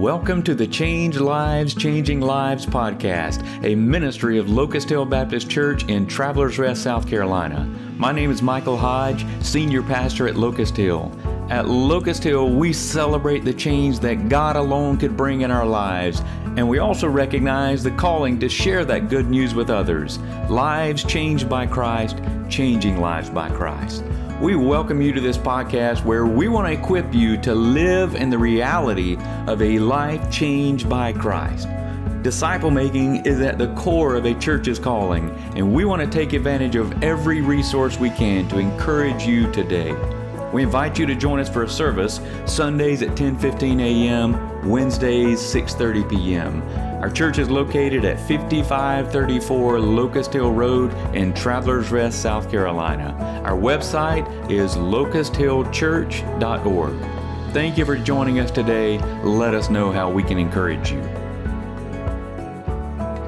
[0.00, 5.84] Welcome to the Changed Lives, Changing Lives podcast, a ministry of Locust Hill Baptist Church
[5.90, 7.66] in Travelers Rest, South Carolina.
[7.98, 11.12] My name is Michael Hodge, Senior Pastor at Locust Hill.
[11.50, 16.22] At Locust Hill, we celebrate the change that God alone could bring in our lives,
[16.56, 20.18] and we also recognize the calling to share that good news with others.
[20.48, 22.16] Lives changed by Christ,
[22.50, 24.04] changing lives by Christ.
[24.40, 28.28] We welcome you to this podcast where we want to equip you to live in
[28.28, 29.16] the reality
[29.46, 31.68] of a life changed by Christ.
[32.22, 36.32] Disciple making is at the core of a church's calling, and we want to take
[36.32, 39.94] advantage of every resource we can to encourage you today.
[40.52, 46.10] We invite you to join us for a service Sundays at 10:15 a.m., Wednesdays 6:30
[46.10, 46.62] p.m.
[47.00, 53.14] Our church is located at 5534 Locust Hill Road in Travelers Rest, South Carolina.
[53.44, 56.94] Our website is locusthillchurch.org.
[57.52, 58.98] Thank you for joining us today.
[59.22, 61.00] Let us know how we can encourage you.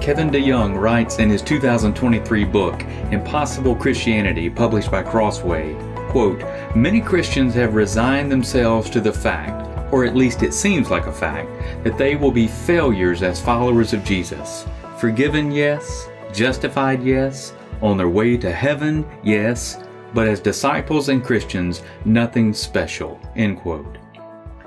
[0.00, 5.76] Kevin DeYoung writes in his 2023 book, Impossible Christianity, published by Crossway,
[6.08, 6.42] quote,
[6.76, 11.12] Many Christians have resigned themselves to the fact or at least it seems like a
[11.12, 11.48] fact,
[11.84, 14.66] that they will be failures as followers of Jesus.
[14.98, 16.08] Forgiven, yes.
[16.32, 17.54] Justified, yes.
[17.80, 19.82] On their way to heaven, yes.
[20.14, 23.20] But as disciples and Christians, nothing special.
[23.36, 23.98] End quote.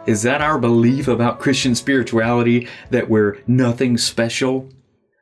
[0.07, 4.69] Is that our belief about Christian spirituality that we're nothing special?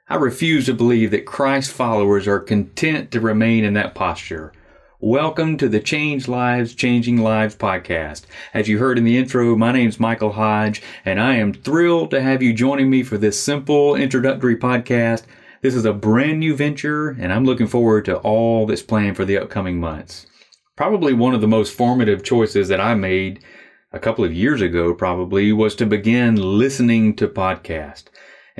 [0.07, 4.53] I refuse to believe that Christ followers are content to remain in that posture.
[5.01, 8.23] Welcome to the Changed Lives, Changing Lives podcast.
[8.53, 12.11] As you heard in the intro, my name is Michael Hodge, and I am thrilled
[12.11, 15.23] to have you joining me for this simple introductory podcast.
[15.61, 19.23] This is a brand new venture, and I'm looking forward to all that's planned for
[19.23, 20.27] the upcoming months.
[20.75, 23.39] Probably one of the most formative choices that I made
[23.93, 28.07] a couple of years ago, probably, was to begin listening to podcasts.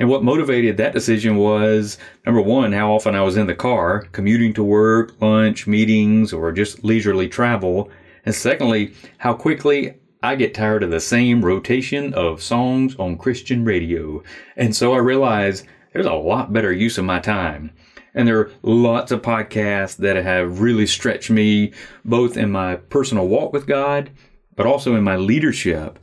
[0.00, 4.00] And what motivated that decision was number one, how often I was in the car,
[4.12, 7.90] commuting to work, lunch, meetings, or just leisurely travel.
[8.24, 13.62] And secondly, how quickly I get tired of the same rotation of songs on Christian
[13.62, 14.22] radio.
[14.56, 17.70] And so I realized there's a lot better use of my time.
[18.14, 21.74] And there are lots of podcasts that have really stretched me
[22.06, 24.10] both in my personal walk with God,
[24.56, 25.98] but also in my leadership.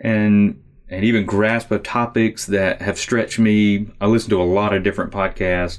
[0.00, 3.88] And and even grasp of topics that have stretched me.
[4.00, 5.78] I listen to a lot of different podcasts.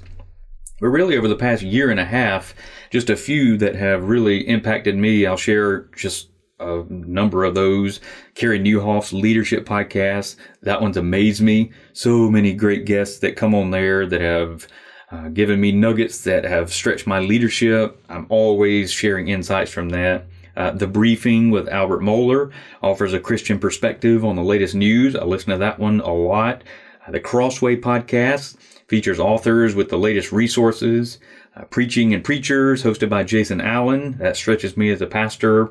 [0.80, 2.54] But really, over the past year and a half,
[2.92, 5.26] just a few that have really impacted me.
[5.26, 6.30] I'll share just
[6.60, 8.00] a number of those.
[8.36, 10.36] Carey Nieuwhof's leadership podcast.
[10.62, 11.72] That one's amazed me.
[11.94, 14.68] So many great guests that come on there that have
[15.12, 18.04] uh, given me nuggets that have stretched my leadership.
[18.10, 20.26] I'm always sharing insights from that.
[20.58, 22.52] Uh, the Briefing with Albert Mohler
[22.82, 25.16] offers a Christian perspective on the latest news.
[25.16, 26.64] I listen to that one a lot.
[27.08, 28.58] Uh, the Crossway podcast
[28.88, 31.20] features authors with the latest resources.
[31.56, 34.18] Uh, Preaching and Preachers, hosted by Jason Allen.
[34.18, 35.70] That stretches me as a pastor.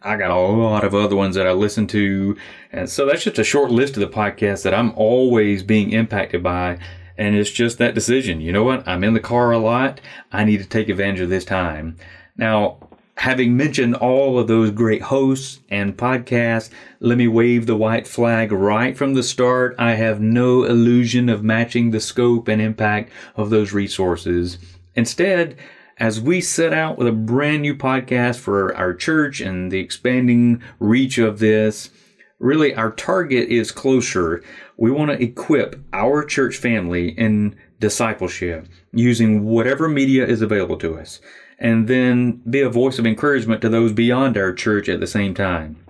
[0.00, 2.34] I got a lot of other ones that I listen to.
[2.72, 6.42] And so that's just a short list of the podcasts that I'm always being impacted
[6.42, 6.78] by.
[7.18, 8.40] And it's just that decision.
[8.40, 8.88] You know what?
[8.88, 10.00] I'm in the car a lot.
[10.32, 11.96] I need to take advantage of this time.
[12.36, 12.87] Now,
[13.18, 16.70] Having mentioned all of those great hosts and podcasts,
[17.00, 19.74] let me wave the white flag right from the start.
[19.76, 24.58] I have no illusion of matching the scope and impact of those resources.
[24.94, 25.56] Instead,
[25.98, 30.62] as we set out with a brand new podcast for our church and the expanding
[30.78, 31.90] reach of this,
[32.38, 34.44] really our target is closer.
[34.76, 40.96] We want to equip our church family in discipleship using whatever media is available to
[40.96, 41.20] us
[41.58, 45.34] and then be a voice of encouragement to those beyond our church at the same
[45.34, 45.84] time.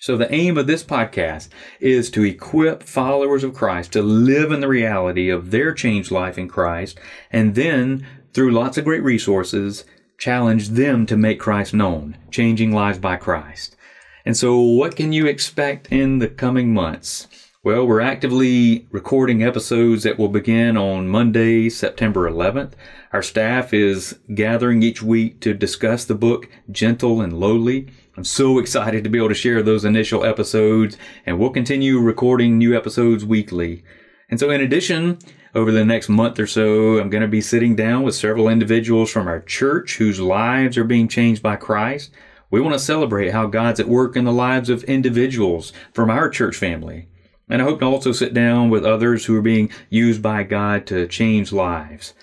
[0.00, 1.48] So, the aim of this podcast
[1.78, 6.36] is to equip followers of Christ to live in the reality of their changed life
[6.36, 6.98] in Christ,
[7.30, 8.04] and then,
[8.34, 9.84] through lots of great resources,
[10.18, 13.76] challenge them to make Christ known, changing lives by Christ.
[14.24, 17.28] And so, what can you expect in the coming months?
[17.64, 22.72] Well, we're actively recording episodes that will begin on Monday, September 11th.
[23.12, 27.86] Our staff is gathering each week to discuss the book Gentle and Lowly.
[28.16, 32.58] I'm so excited to be able to share those initial episodes, and we'll continue recording
[32.58, 33.84] new episodes weekly.
[34.28, 35.20] And so, in addition,
[35.54, 39.12] over the next month or so, I'm going to be sitting down with several individuals
[39.12, 42.10] from our church whose lives are being changed by Christ.
[42.50, 46.28] We want to celebrate how God's at work in the lives of individuals from our
[46.28, 47.06] church family.
[47.52, 50.86] And I hope to also sit down with others who are being used by God
[50.86, 52.14] to change lives.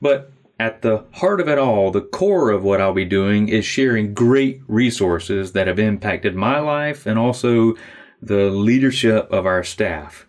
[0.00, 0.30] But
[0.60, 4.14] at the heart of it all, the core of what I'll be doing is sharing
[4.14, 7.74] great resources that have impacted my life and also
[8.22, 10.24] the leadership of our staff.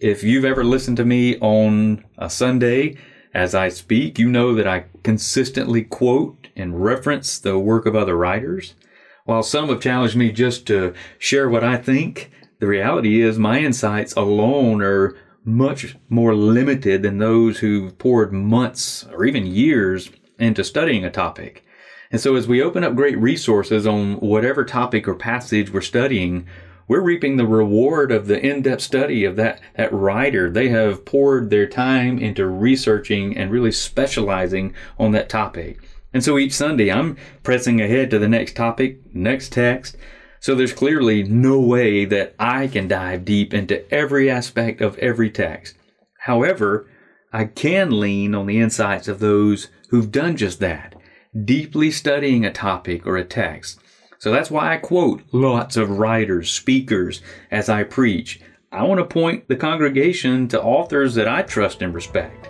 [0.00, 2.96] If you've ever listened to me on a Sunday
[3.32, 8.16] as I speak, you know that I consistently quote and reference the work of other
[8.16, 8.74] writers.
[9.24, 13.58] While some have challenged me just to share what I think, the reality is my
[13.58, 20.62] insights alone are much more limited than those who've poured months or even years into
[20.62, 21.64] studying a topic.
[22.10, 26.46] And so as we open up great resources on whatever topic or passage we're studying,
[26.88, 30.50] we're reaping the reward of the in-depth study of that, that writer.
[30.50, 35.78] They have poured their time into researching and really specializing on that topic.
[36.12, 39.96] And so each Sunday I'm pressing ahead to the next topic, next text.
[40.40, 45.30] So there's clearly no way that I can dive deep into every aspect of every
[45.30, 45.76] text.
[46.20, 46.88] However,
[47.32, 50.94] I can lean on the insights of those who've done just that,
[51.44, 53.80] deeply studying a topic or a text.
[54.18, 57.20] So that's why I quote lots of writers, speakers
[57.50, 58.40] as I preach.
[58.72, 62.48] I want to point the congregation to authors that I trust and respect.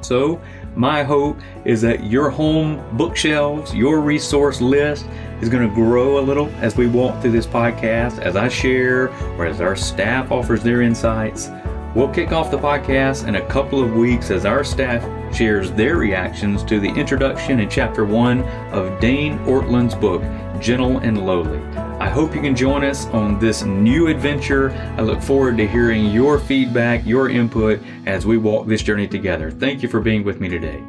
[0.00, 0.40] So,
[0.76, 5.06] my hope is that your home bookshelves, your resource list
[5.40, 9.08] is going to grow a little as we walk through this podcast, as I share
[9.36, 11.50] or as our staff offers their insights.
[11.94, 15.02] We'll kick off the podcast in a couple of weeks as our staff
[15.34, 18.42] shares their reactions to the introduction in chapter one
[18.72, 20.22] of Dane Ortlund's book,
[20.60, 21.89] Gentle and Lowly.
[22.00, 24.70] I hope you can join us on this new adventure.
[24.96, 29.50] I look forward to hearing your feedback, your input as we walk this journey together.
[29.50, 30.82] Thank you for being with me today.